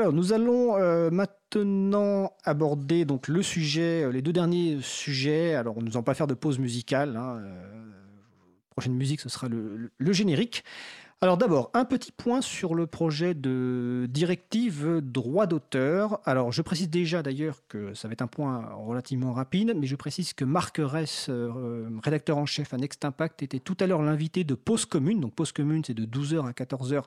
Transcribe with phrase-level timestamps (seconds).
[0.00, 5.56] Alors, nous allons euh, maintenant aborder donc le sujet, euh, les deux derniers sujets.
[5.56, 7.16] Alors, nous n'allons pas faire de pause musicale.
[7.16, 7.82] Hein, euh,
[8.70, 10.62] prochaine musique, ce sera le, générique.
[11.20, 16.20] Alors d'abord, un petit point sur le projet de directive droit d'auteur.
[16.24, 19.96] Alors je précise déjà d'ailleurs que ça va être un point relativement rapide, mais je
[19.96, 21.28] précise que Marc Ress,
[22.04, 25.18] rédacteur en chef à Next Impact, était tout à l'heure l'invité de Pause Commune.
[25.18, 27.02] Donc Pause Commune, c'est de 12h à 14h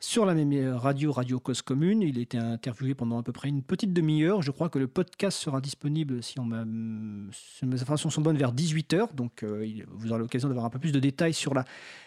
[0.00, 2.02] sur la même radio, Radio Cause Commune.
[2.02, 4.42] Il été interviewé pendant à peu près une petite demi-heure.
[4.42, 9.14] Je crois que le podcast sera disponible, si, mes informations sont bonnes, vers 18h.
[9.14, 11.54] Donc euh, vous aurez l'occasion d'avoir un peu plus de détails sur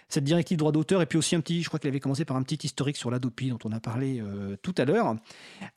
[0.09, 1.01] cette directive droit d'auteur.
[1.01, 3.11] Et puis aussi un petit, je crois qu'il avait commencé par un petit historique sur
[3.11, 5.15] l'Adopi dont on a parlé euh, tout à l'heure.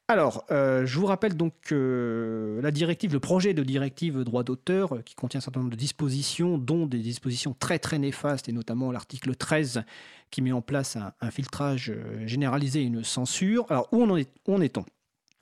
[0.08, 5.14] Alors, euh, je vous rappelle donc la directive, le projet de directive droit d'auteur, qui
[5.14, 9.34] contient un certain nombre de dispositions, dont des dispositions très très néfastes, et notamment l'article
[9.34, 9.84] 13
[10.30, 13.66] qui met en place un, filtrage euh, généralisé et une censure.
[13.68, 14.70] Alors, où en, est, on euh,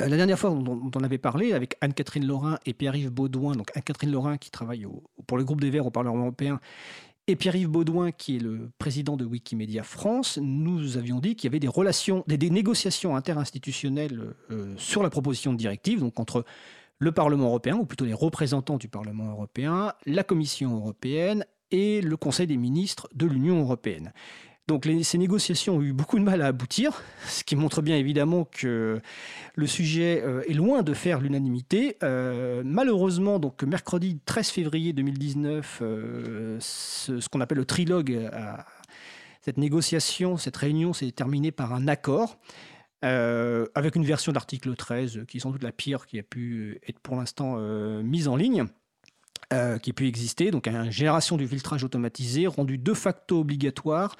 [0.00, 4.12] la dernière fois dont on avait parlé avec Anne-Catherine Laurin et Pierre-Yves Baudouin, donc Anne-Catherine
[4.12, 4.86] Laurin qui travaille
[5.26, 6.60] pour le groupe des Verts au Parlement européen
[7.28, 11.50] et Pierre-Yves Baudouin qui est le président de Wikimedia France, nous avions dit qu'il y
[11.50, 16.44] avait des relations, des, négociations interinstitutionnelles euh, sur la proposition de directive, donc entre
[16.98, 22.16] le Parlement européen, ou plutôt les représentants du Parlement européen, la Commission européenne et le
[22.16, 24.12] Conseil des ministres de l'Union européenne.
[24.68, 28.44] Donc ces négociations ont eu beaucoup de mal à aboutir, ce qui montre bien évidemment
[28.44, 29.00] que
[29.54, 31.96] le sujet euh, est loin de faire l'unanimité.
[32.02, 38.28] Euh, malheureusement, donc mercredi 13 février 2019, euh, ce, qu'on appelle le trilogue,
[39.40, 42.38] cette négociation, cette réunion s'est terminée par un accord.
[43.00, 46.98] avec une version d'article 13 qui est sans doute la pire qui a pu être
[46.98, 47.56] pour l'instant
[48.02, 48.66] mise en ligne.
[49.50, 54.16] Qui a pu exister, donc une génération du filtrage automatisé rendu de facto obligatoire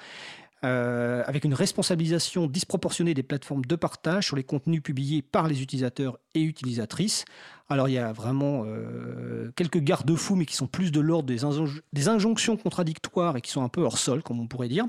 [0.65, 5.61] euh, avec une responsabilisation disproportionnée des plateformes de partage sur les contenus publiés par les
[5.61, 7.23] utilisateurs et utilisatrices.
[7.71, 12.07] Alors il y a vraiment euh, quelques garde-fous, mais qui sont plus de l'ordre des,
[12.07, 14.87] injonctions contradictoires et qui sont un peu hors sol, comme on pourrait dire.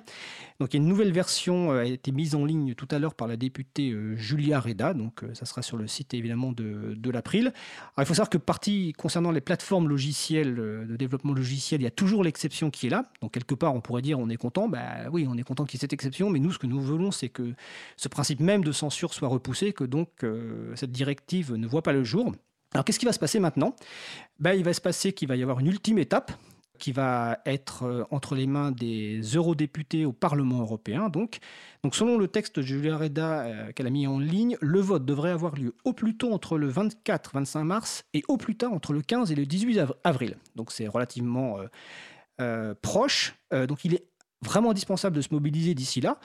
[0.61, 2.99] Donc il y a une nouvelle version euh, a été mise en ligne tout à
[2.99, 6.95] l'heure par la députée euh, Julia Reda, donc ça sera sur le site évidemment de,
[6.97, 7.53] de l'April.
[7.99, 11.91] il faut savoir que partie concernant les plateformes logicielles de développement logiciel, il y a
[11.91, 13.05] toujours l'exception qui est là.
[13.21, 15.77] Donc quelque part on pourrait dire on est content, bah oui on est content qu'il
[15.77, 17.53] y ait cette exception, mais nous ce que nous voulons c'est que
[17.99, 20.09] ce principe même de censure soit repoussé, que donc
[20.77, 22.33] cette directive ne voit pas le jour.
[22.73, 23.75] Alors qu'est-ce qui va se passer maintenant?
[24.39, 26.33] Ben, Il va se passer qu'il va y avoir une ultime étape
[26.81, 31.09] qui va être euh, entre les mains des eurodéputés au Parlement européen.
[31.11, 31.39] Donc,
[31.93, 35.31] selon le texte de Julia Reda euh, qu'elle a mis en ligne, le vote devrait
[35.31, 39.03] avoir lieu au plus tôt entre le 24-25 mars et au plus tard entre le
[39.03, 40.37] 15 et le 18 avril.
[40.57, 41.59] Donc c'est relativement
[42.41, 43.37] euh, proche.
[43.53, 44.07] donc il est
[44.43, 46.19] vraiment indispensable de se mobiliser d'ici là.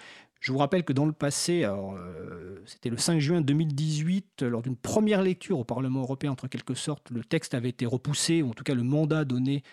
[0.45, 4.75] Je vous rappelle que dans le passé, euh, c'était le 5 juin 2018, lors d'une
[4.75, 8.53] première lecture au Parlement européen, en quelque sorte, le texte avait été repoussé, ou en
[8.53, 9.63] tout cas le mandat donné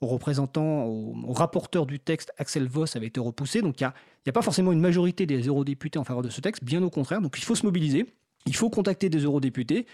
[0.00, 3.60] aux représentants, au, rapporteur du texte, Axel Voss, avait été repoussé.
[3.60, 6.64] Donc il n'y a, pas forcément une majorité des eurodéputés en faveur de ce texte,
[6.64, 7.20] bien au contraire.
[7.20, 8.06] Donc il faut se mobiliser.
[8.46, 9.86] Il faut contacter des eurodéputés.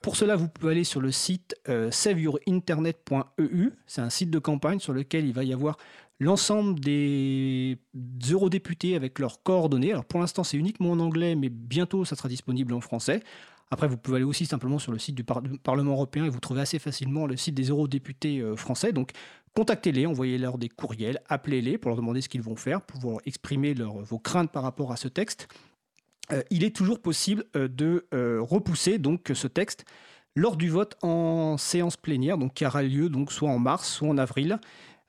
[0.00, 3.70] Pour cela, vous pouvez aller sur le site euh, saveyourinternet.eu.
[3.86, 5.78] C'est un site de campagne sur lequel il va y avoir
[6.20, 7.78] l'ensemble des
[8.30, 9.92] eurodéputés avec leurs coordonnées.
[9.92, 13.22] Alors pour l'instant, c'est uniquement en anglais, mais bientôt, ça sera disponible en français.
[13.70, 16.60] Après, vous pouvez aller aussi simplement sur le site du, Parlement européen et vous trouvez
[16.60, 18.92] assez facilement le site des eurodéputés euh, français.
[18.92, 19.10] Donc,
[19.54, 23.74] contactez-les, envoyez-leur des courriels, appelez-les pour leur demander ce qu'ils vont faire, pour pouvoir exprimer
[23.74, 25.48] vos craintes par rapport à ce texte.
[26.32, 28.06] Euh, il est toujours possible euh, de
[28.40, 29.84] repousser donc ce texte
[30.34, 34.18] lors du vote en séance plénière, qui aura lieu donc soit en mars, soit en
[34.18, 34.58] avril.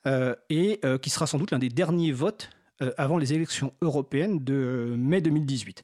[0.08, 2.50] Euh, et euh, qui sera sans doute l'un des derniers votes
[2.82, 5.84] euh, avant les élections européennes de mai 2018.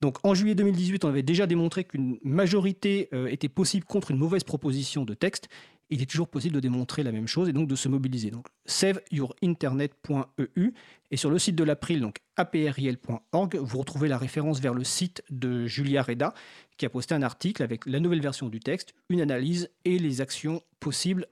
[0.00, 4.44] Donc en juillet 2018, on avait déjà démontré qu'une majorité était possible contre une mauvaise
[4.44, 5.48] proposition de texte.
[5.90, 8.30] Il est toujours possible de démontrer la même chose et donc de se mobiliser.
[8.30, 10.72] Donc saveyourinternet.eu
[11.10, 15.22] et sur le site de l'April, donc april.org, vous retrouvez la référence vers le site
[15.30, 16.34] de Julia Reda
[16.76, 20.20] qui a posté un article avec la nouvelle version du texte, une analyse et les
[20.20, 21.26] actions possibles